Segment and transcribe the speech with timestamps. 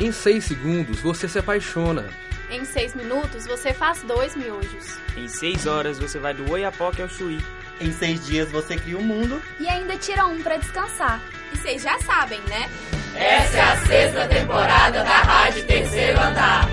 [0.00, 2.08] Em 6 segundos você se apaixona.
[2.50, 4.98] Em 6 minutos você faz dois miojos.
[5.14, 7.38] Em 6 horas você vai do Oiapoque ao Chuí.
[7.78, 9.42] Em 6 dias você cria o um mundo.
[9.60, 11.20] E ainda tira um para descansar.
[11.52, 12.70] E vocês já sabem, né?
[13.14, 16.66] Essa é a sexta temporada da Rádio Terceiro Andar.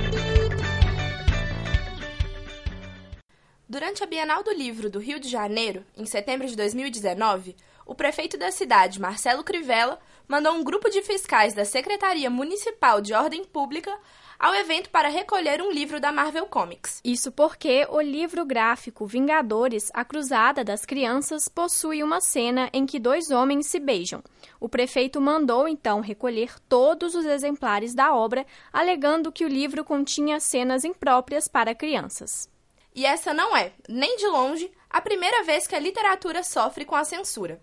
[3.68, 7.58] Durante a Bienal do Livro do Rio de Janeiro, em setembro de 2019,
[7.88, 9.98] o prefeito da cidade, Marcelo Crivella,
[10.28, 13.98] mandou um grupo de fiscais da Secretaria Municipal de Ordem Pública
[14.38, 17.02] ao evento para recolher um livro da Marvel Comics.
[17.04, 23.00] Isso porque o livro gráfico Vingadores, A Cruzada das Crianças, possui uma cena em que
[23.00, 24.22] dois homens se beijam.
[24.60, 30.42] O prefeito mandou então recolher todos os exemplares da obra, alegando que o livro continha
[30.42, 32.50] cenas impróprias para crianças.
[32.94, 36.96] E essa não é, nem de longe, a primeira vez que a literatura sofre com
[36.96, 37.62] a censura.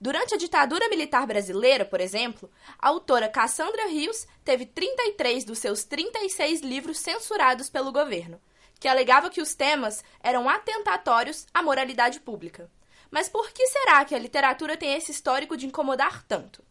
[0.00, 5.82] Durante a ditadura militar brasileira, por exemplo, a autora Cassandra Rios teve 33 dos seus
[5.82, 8.40] 36 livros censurados pelo governo,
[8.78, 12.70] que alegava que os temas eram atentatórios à moralidade pública.
[13.10, 16.62] Mas por que será que a literatura tem esse histórico de incomodar tanto?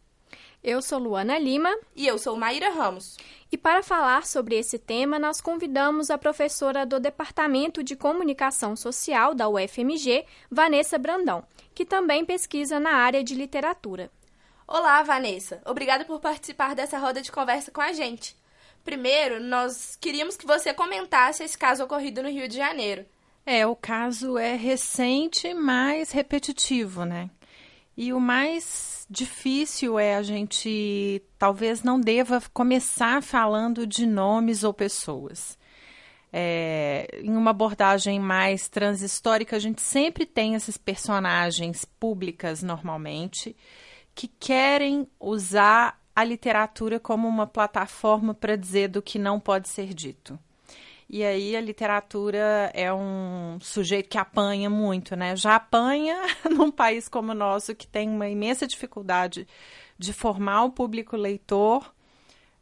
[0.62, 1.72] Eu sou Luana Lima.
[1.94, 3.16] E eu sou Maíra Ramos.
[3.50, 9.34] E para falar sobre esse tema, nós convidamos a professora do Departamento de Comunicação Social
[9.34, 11.42] da UFMG, Vanessa Brandão,
[11.74, 14.10] que também pesquisa na área de literatura.
[14.66, 15.62] Olá, Vanessa.
[15.64, 18.36] Obrigada por participar dessa roda de conversa com a gente.
[18.84, 23.06] Primeiro, nós queríamos que você comentasse esse caso ocorrido no Rio de Janeiro.
[23.46, 27.30] É, o caso é recente, mas repetitivo, né?
[28.00, 34.72] E o mais difícil é a gente talvez não deva começar falando de nomes ou
[34.72, 35.58] pessoas.
[36.32, 43.56] É, em uma abordagem mais transhistórica, a gente sempre tem esses personagens públicas, normalmente,
[44.14, 49.92] que querem usar a literatura como uma plataforma para dizer do que não pode ser
[49.92, 50.38] dito.
[51.10, 55.34] E aí a literatura é um sujeito que apanha muito, né?
[55.34, 56.16] Já apanha
[56.50, 59.46] num país como o nosso, que tem uma imensa dificuldade
[59.98, 61.92] de formar o público leitor,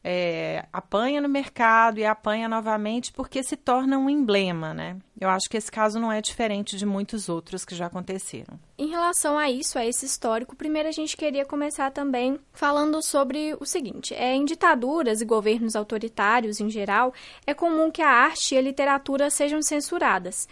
[0.09, 4.97] é, apanha no mercado e apanha novamente porque se torna um emblema, né?
[5.21, 8.57] Eu acho que esse caso não é diferente de muitos outros que já aconteceram.
[8.79, 13.57] Em relação a isso, a esse histórico, primeiro a gente queria começar também falando sobre
[13.59, 17.13] o seguinte: é, em ditaduras e governos autoritários em geral,
[17.45, 20.47] é comum que a arte e a literatura sejam censuradas.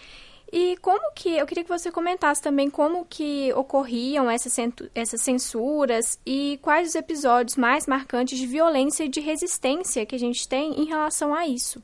[0.56, 4.56] E como que, eu queria que você comentasse também como que ocorriam essas,
[4.94, 10.18] essas censuras e quais os episódios mais marcantes de violência e de resistência que a
[10.18, 11.82] gente tem em relação a isso.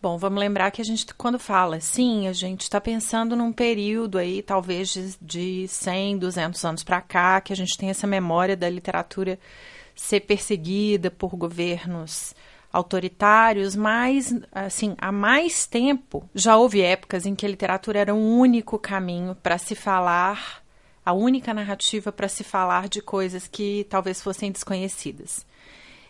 [0.00, 4.16] Bom, vamos lembrar que a gente, quando fala sim, a gente está pensando num período
[4.16, 8.56] aí, talvez de, de 100, 200 anos para cá, que a gente tem essa memória
[8.56, 9.38] da literatura
[9.94, 12.34] ser perseguida por governos
[12.74, 18.36] autoritários, mas assim, há mais tempo já houve épocas em que a literatura era um
[18.36, 20.60] único caminho para se falar,
[21.06, 25.46] a única narrativa para se falar de coisas que talvez fossem desconhecidas.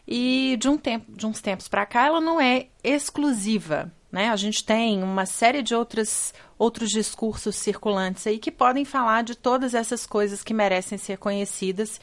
[0.08, 4.30] E de um tempo, de uns tempos para cá, ela não é exclusiva, né?
[4.30, 9.34] A gente tem uma série de outras, outros discursos circulantes aí que podem falar de
[9.34, 12.00] todas essas coisas que merecem ser conhecidas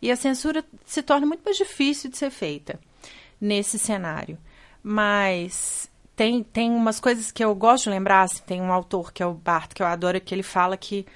[0.00, 2.80] e a censura se torna muito mais difícil de ser feita
[3.40, 4.38] nesse cenário.
[4.82, 8.22] Mas tem, tem umas coisas que eu gosto de lembrar.
[8.22, 11.06] Assim, tem um autor que é o Barth, que eu adoro, que ele fala que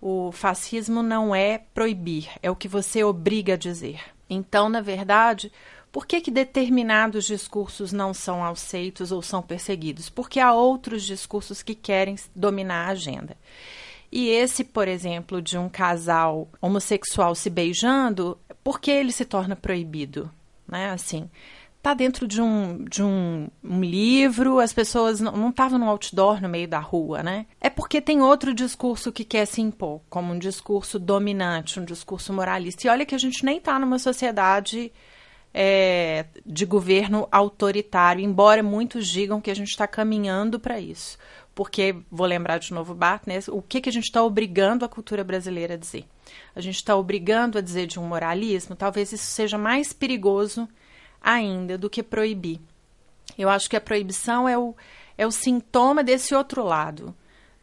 [0.00, 4.00] o fascismo não é proibir, é o que você obriga a dizer.
[4.30, 5.50] Então, na verdade,
[5.90, 10.08] por que, que determinados discursos não são aceitos ou são perseguidos?
[10.08, 13.36] Porque há outros discursos que querem dominar a agenda.
[14.10, 19.56] E esse, por exemplo, de um casal homossexual se beijando, por que ele se torna
[19.56, 20.30] proibido?
[20.68, 20.90] Né?
[20.90, 21.30] Assim,
[21.82, 26.48] tá dentro de um, de um, um livro, as pessoas não estavam no outdoor no
[26.48, 27.46] meio da rua, né?
[27.60, 32.32] É porque tem outro discurso que quer se impor, como um discurso dominante, um discurso
[32.32, 32.86] moralista.
[32.86, 34.92] E olha que a gente nem está numa sociedade
[35.54, 41.16] é, de governo autoritário, embora muitos digam que a gente está caminhando para isso.
[41.58, 44.88] Porque, vou lembrar de novo Bart, né, o que, que a gente está obrigando a
[44.88, 46.04] cultura brasileira a dizer?
[46.54, 48.76] A gente está obrigando a dizer de um moralismo?
[48.76, 50.68] Talvez isso seja mais perigoso
[51.20, 52.60] ainda do que proibir.
[53.36, 54.72] Eu acho que a proibição é o,
[55.18, 57.12] é o sintoma desse outro lado.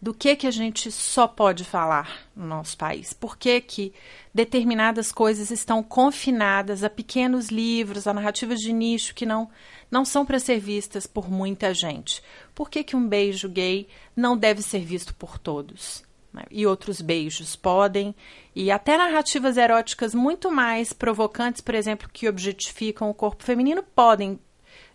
[0.05, 3.11] Do que, que a gente só pode falar no nosso país?
[3.11, 3.91] Por que, que
[4.31, 9.49] determinadas coisas estão confinadas a pequenos livros, a narrativas de nicho que não,
[9.89, 12.21] não são para ser vistas por muita gente?
[12.53, 16.03] Por que, que um beijo gay não deve ser visto por todos?
[16.31, 16.43] Né?
[16.51, 18.13] E outros beijos podem.
[18.55, 24.39] E até narrativas eróticas muito mais provocantes, por exemplo, que objetificam o corpo feminino, podem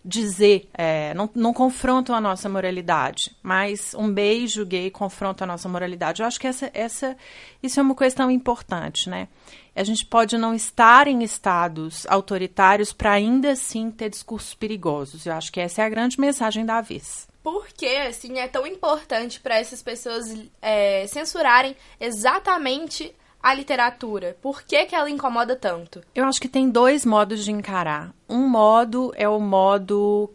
[0.03, 5.69] dizer, é, não, não confrontam a nossa moralidade, mas um beijo gay confronta a nossa
[5.69, 6.21] moralidade.
[6.21, 7.15] Eu acho que essa, essa,
[7.61, 9.27] isso é uma questão importante, né?
[9.75, 15.25] A gente pode não estar em estados autoritários para ainda assim ter discursos perigosos.
[15.25, 17.27] Eu acho que essa é a grande mensagem da vez.
[17.43, 24.37] Por que, assim, é tão importante para essas pessoas é, censurarem exatamente a literatura?
[24.41, 26.01] Por que, que ela incomoda tanto?
[26.13, 28.13] Eu acho que tem dois modos de encarar.
[28.29, 30.31] Um modo é o modo.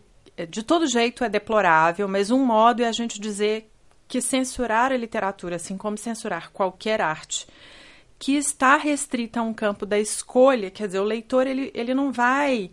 [0.51, 3.71] De todo jeito é deplorável, mas um modo é a gente dizer
[4.09, 7.47] que censurar a literatura, assim como censurar qualquer arte,
[8.19, 12.13] que está restrita a um campo da escolha, quer dizer, o leitor ele, ele não
[12.13, 12.71] vai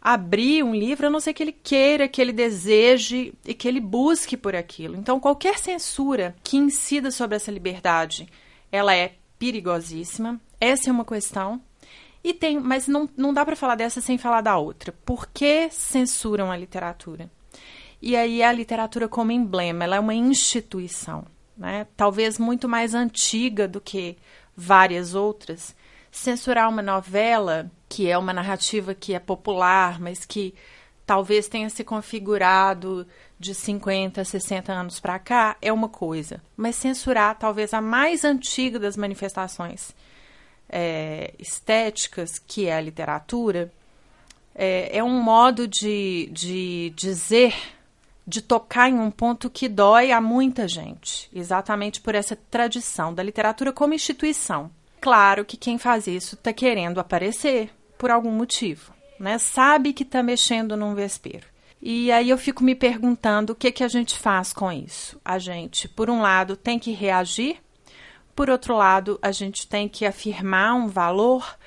[0.00, 3.80] abrir um livro a não ser que ele queira, que ele deseje e que ele
[3.80, 4.96] busque por aquilo.
[4.96, 8.28] Então, qualquer censura que incida sobre essa liberdade,
[8.70, 10.40] ela é perigosíssima.
[10.60, 11.60] Essa é uma questão.
[12.22, 14.92] E tem, mas não, não dá para falar dessa sem falar da outra.
[15.04, 17.30] Por que censuram a literatura?
[18.00, 21.24] E aí a literatura como emblema, ela é uma instituição,
[21.56, 21.86] né?
[21.96, 24.16] Talvez muito mais antiga do que
[24.56, 25.74] várias outras.
[26.10, 30.54] Censurar uma novela, que é uma narrativa que é popular, mas que
[31.08, 33.06] talvez tenha se configurado
[33.40, 38.78] de 50, 60 anos para cá é uma coisa, mas censurar talvez a mais antiga
[38.78, 39.96] das manifestações
[40.68, 43.72] é, estéticas, que é a literatura,
[44.54, 47.54] é, é um modo de, de dizer,
[48.26, 53.22] de tocar em um ponto que dói a muita gente, exatamente por essa tradição da
[53.22, 54.70] literatura como instituição.
[55.00, 59.38] Claro que quem faz isso está querendo aparecer por algum motivo, né?
[59.38, 61.46] Sabe que está mexendo num vespeiro.
[61.80, 65.20] E aí eu fico me perguntando o que, que a gente faz com isso.
[65.24, 67.58] A gente, por um lado, tem que reagir,
[68.34, 71.58] por outro lado, a gente tem que afirmar um valor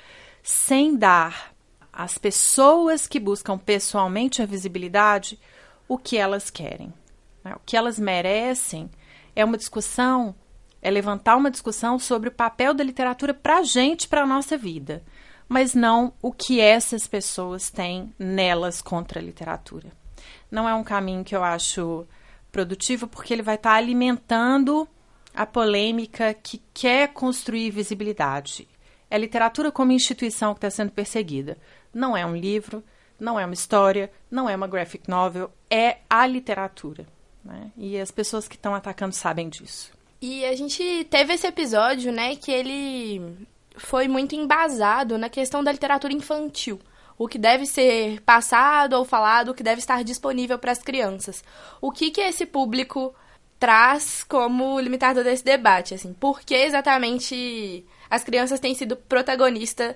[0.42, 1.54] sem dar
[1.92, 5.38] às pessoas que buscam pessoalmente a visibilidade
[5.86, 6.94] o que elas querem.
[7.44, 7.54] Né?
[7.56, 8.90] O que elas merecem
[9.36, 10.34] é uma discussão,
[10.82, 14.58] é levantar uma discussão sobre o papel da literatura para a gente, para a nossa
[14.58, 15.04] vida,
[15.52, 19.92] mas não o que essas pessoas têm nelas contra a literatura
[20.52, 22.06] não é um caminho que eu acho
[22.52, 24.88] produtivo, porque ele vai estar tá alimentando
[25.34, 28.68] a polêmica que quer construir visibilidade.
[29.10, 31.58] É a literatura como instituição que está sendo perseguida.
[31.94, 32.84] Não é um livro,
[33.18, 37.08] não é uma história, não é uma graphic novel, é a literatura.
[37.44, 37.72] Né?
[37.78, 39.92] E as pessoas que estão atacando sabem disso.
[40.22, 45.72] E a gente teve esse episódio, né, que ele foi muito embasado na questão da
[45.72, 46.80] literatura infantil
[47.24, 51.44] o que deve ser passado ou falado, o que deve estar disponível para as crianças.
[51.80, 53.14] O que, que esse público
[53.60, 55.94] traz como limitador desse debate?
[55.94, 59.96] Assim, por que exatamente as crianças têm sido protagonistas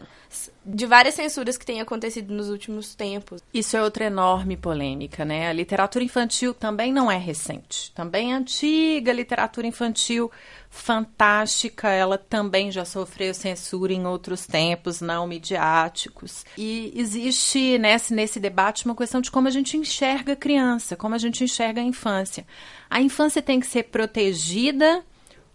[0.65, 3.41] de várias censuras que têm acontecido nos últimos tempos.
[3.53, 5.49] Isso é outra enorme polêmica, né?
[5.49, 10.31] A literatura infantil também não é recente, também é antiga literatura infantil
[10.69, 16.45] fantástica, ela também já sofreu censura em outros tempos não midiáticos.
[16.57, 21.15] E existe nesse, nesse debate uma questão de como a gente enxerga a criança, como
[21.15, 22.47] a gente enxerga a infância.
[22.89, 25.03] A infância tem que ser protegida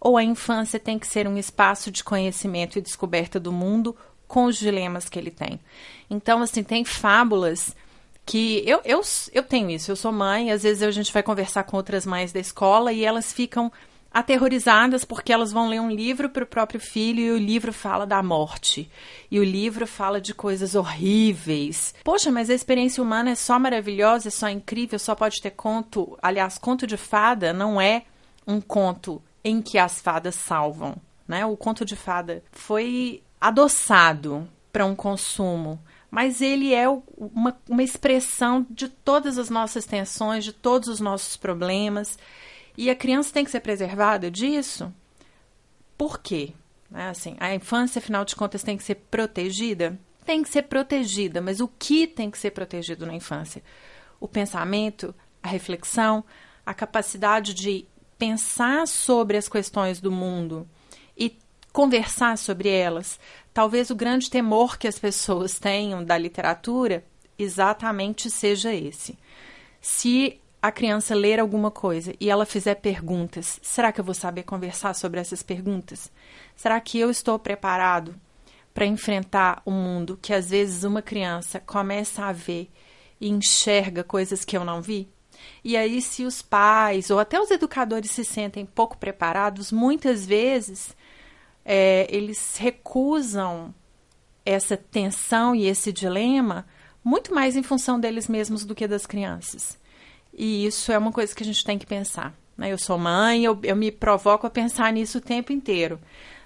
[0.01, 3.95] ou a infância tem que ser um espaço de conhecimento e descoberta do mundo
[4.27, 5.59] com os dilemas que ele tem?
[6.09, 7.75] Então, assim, tem fábulas
[8.25, 11.63] que eu, eu, eu tenho isso, eu sou mãe, às vezes a gente vai conversar
[11.63, 13.71] com outras mães da escola e elas ficam
[14.13, 18.05] aterrorizadas porque elas vão ler um livro para o próprio filho e o livro fala
[18.05, 18.91] da morte.
[19.29, 21.95] E o livro fala de coisas horríveis.
[22.03, 26.17] Poxa, mas a experiência humana é só maravilhosa, é só incrível, só pode ter conto.
[26.21, 28.03] Aliás, conto de fada não é
[28.45, 30.95] um conto em que as fadas salvam.
[31.27, 31.45] Né?
[31.45, 35.79] O conto de fada foi adoçado para um consumo
[36.11, 41.37] mas ele é uma, uma expressão de todas as nossas tensões, de todos os nossos
[41.37, 42.19] problemas.
[42.77, 44.93] E a criança tem que ser preservada disso?
[45.97, 46.53] Por quê?
[46.89, 49.97] Né, assim, a infância, afinal de contas, tem que ser protegida?
[50.25, 53.63] Tem que ser protegida, mas o que tem que ser protegido na infância?
[54.19, 56.25] O pensamento, a reflexão,
[56.65, 57.87] a capacidade de
[58.21, 60.69] pensar sobre as questões do mundo
[61.17, 61.39] e
[61.73, 63.19] conversar sobre elas.
[63.51, 67.03] Talvez o grande temor que as pessoas tenham da literatura
[67.35, 69.17] exatamente seja esse.
[69.81, 74.43] Se a criança ler alguma coisa e ela fizer perguntas, será que eu vou saber
[74.43, 76.11] conversar sobre essas perguntas?
[76.55, 78.13] Será que eu estou preparado
[78.71, 82.69] para enfrentar o um mundo que às vezes uma criança começa a ver
[83.19, 85.09] e enxerga coisas que eu não vi?
[85.63, 90.95] E aí, se os pais ou até os educadores se sentem pouco preparados, muitas vezes
[91.63, 93.73] é, eles recusam
[94.45, 96.65] essa tensão e esse dilema
[97.03, 99.77] muito mais em função deles mesmos do que das crianças.
[100.33, 102.33] E isso é uma coisa que a gente tem que pensar.
[102.57, 102.71] Né?
[102.71, 105.99] Eu sou mãe, eu, eu me provoco a pensar nisso o tempo inteiro.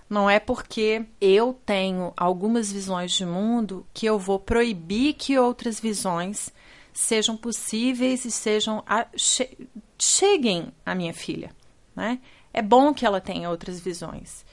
[0.10, 5.80] Não é porque eu tenho algumas visões de mundo que eu vou proibir que outras
[5.80, 6.54] visões
[6.96, 9.68] sejam possíveis e sejam a, che,
[10.00, 11.52] cheguem à minha filha,
[11.94, 12.20] né?
[12.54, 14.46] É bom que ela tenha outras visões.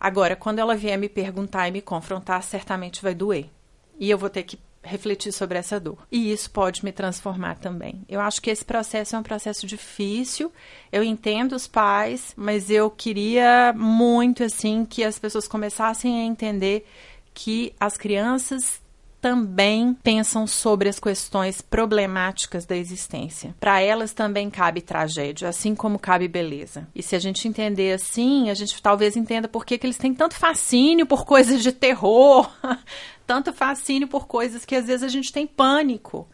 [0.00, 3.50] Agora, quando ela vier me perguntar e me confrontar, certamente vai doer.
[3.98, 5.98] E eu vou ter que refletir sobre essa dor.
[6.10, 8.02] E isso pode me transformar também.
[8.08, 10.50] Eu acho que esse processo é um processo difícil.
[10.90, 16.86] Eu entendo os pais, mas eu queria muito assim que as pessoas começassem a entender
[17.34, 18.80] que as crianças
[19.20, 23.54] também pensam sobre as questões problemáticas da existência.
[23.60, 26.88] Para elas também cabe tragédia, assim como cabe beleza.
[26.94, 30.14] E se a gente entender assim, a gente talvez entenda por que, que eles têm
[30.14, 32.50] tanto fascínio por coisas de terror,
[33.26, 36.26] tanto fascínio por coisas que às vezes a gente tem pânico.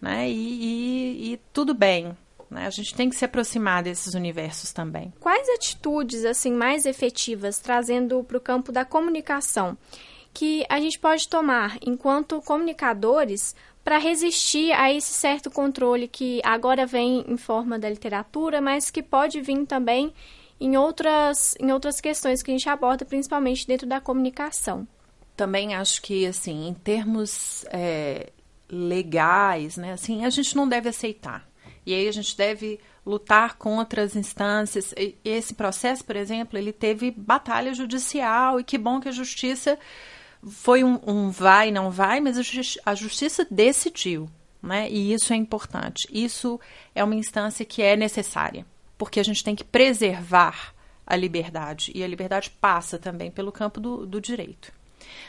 [0.00, 0.28] Né?
[0.28, 2.14] E, e, e tudo bem,
[2.50, 2.66] né?
[2.66, 5.12] A gente tem que se aproximar desses universos também.
[5.18, 9.76] Quais atitudes assim mais efetivas trazendo para o campo da comunicação
[10.36, 16.84] que a gente pode tomar enquanto comunicadores para resistir a esse certo controle que agora
[16.84, 20.12] vem em forma da literatura, mas que pode vir também
[20.60, 24.86] em outras, em outras questões que a gente aborda, principalmente dentro da comunicação.
[25.34, 28.30] Também acho que, assim, em termos é,
[28.68, 31.48] legais, né, assim, a gente não deve aceitar.
[31.86, 34.92] E aí a gente deve lutar contra as instâncias.
[35.24, 39.78] Esse processo, por exemplo, ele teve batalha judicial e que bom que a justiça
[40.44, 42.42] foi um, um vai, não vai, mas a,
[42.90, 44.28] a justiça decidiu,
[44.62, 44.90] né?
[44.90, 46.08] E isso é importante.
[46.12, 46.60] Isso
[46.94, 48.66] é uma instância que é necessária,
[48.96, 50.74] porque a gente tem que preservar
[51.06, 54.72] a liberdade, e a liberdade passa também pelo campo do, do direito.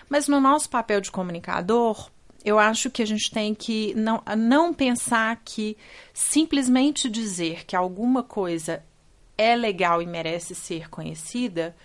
[0.10, 2.10] Mas no nosso papel de comunicador,
[2.44, 5.78] eu acho que a gente tem que não, não pensar que
[6.14, 8.84] simplesmente dizer que alguma coisa
[9.38, 11.76] é legal e merece ser conhecida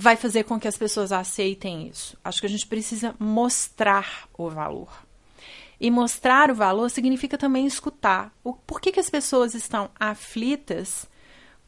[0.00, 2.16] vai fazer com que as pessoas aceitem isso.
[2.24, 4.90] Acho que a gente precisa mostrar o valor.
[5.78, 8.32] E mostrar o valor significa também escutar.
[8.42, 11.06] O, por que, que as pessoas estão aflitas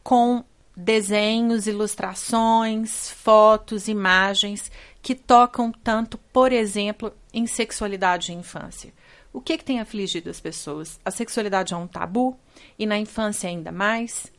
[0.02, 0.42] com
[0.74, 4.72] desenhos, ilustrações, fotos, imagens
[5.02, 8.94] que tocam tanto, por exemplo, em sexualidade e infância?
[9.30, 10.98] O que, que tem afligido as pessoas?
[11.04, 12.38] A sexualidade é um tabu
[12.78, 14.32] e na infância ainda mais.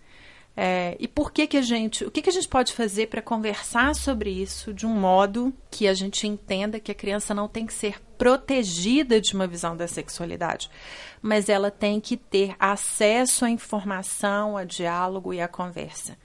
[0.55, 3.23] É, e por que que a gente, o que que a gente pode fazer para
[3.23, 7.65] conversar sobre isso de um modo que a gente entenda que a criança não tem
[7.65, 10.69] que ser protegida de uma visão da sexualidade,
[11.21, 16.15] mas ela tem que ter acesso à informação, a diálogo e à conversa.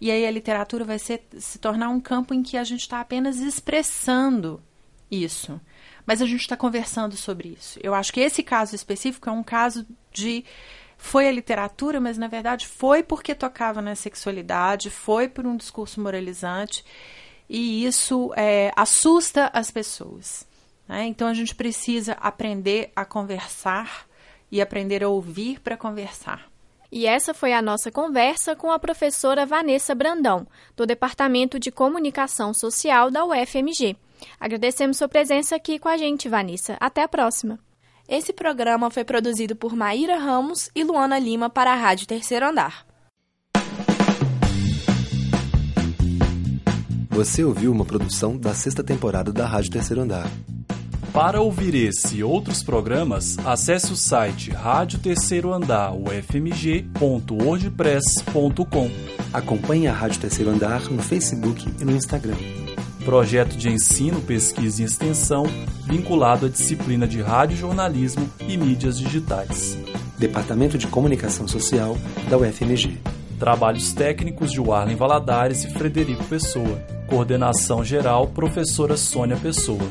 [0.00, 3.00] E aí a literatura vai ser, se tornar um campo em que a gente está
[3.00, 4.62] apenas expressando
[5.10, 5.60] isso,
[6.06, 7.78] mas a gente está conversando sobre isso.
[7.82, 10.42] Eu acho que esse caso específico é um caso de
[11.04, 16.00] foi a literatura, mas na verdade foi porque tocava na sexualidade, foi por um discurso
[16.00, 16.82] moralizante
[17.46, 20.48] e isso é, assusta as pessoas.
[20.88, 21.04] Né?
[21.04, 24.06] Então a gente precisa aprender a conversar
[24.50, 26.50] e aprender a ouvir para conversar.
[26.90, 32.54] E essa foi a nossa conversa com a professora Vanessa Brandão, do Departamento de Comunicação
[32.54, 33.94] Social da UFMG.
[34.40, 36.78] Agradecemos sua presença aqui com a gente, Vanessa.
[36.80, 37.58] Até a próxima.
[38.08, 42.84] Esse programa foi produzido por Maíra Ramos e Luana Lima para a Rádio Terceiro Andar.
[47.08, 50.28] Você ouviu uma produção da sexta temporada da Rádio Terceiro Andar.
[51.12, 58.90] Para ouvir esse e outros programas, acesse o site Rádio Terceiro Andar ufmg.wordpress.com.
[59.32, 62.34] Acompanhe a Rádio Terceiro Andar no Facebook e no Instagram
[63.04, 65.44] projeto de ensino, pesquisa e extensão
[65.86, 69.78] vinculado à disciplina de rádio jornalismo e mídias digitais.
[70.18, 71.96] Departamento de Comunicação Social
[72.28, 72.98] da UFMG.
[73.38, 76.82] Trabalhos técnicos de Warlen Valadares e Frederico Pessoa.
[77.06, 79.84] Coordenação geral, professora Sônia Pessoa.